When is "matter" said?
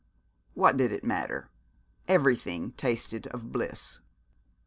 1.03-1.51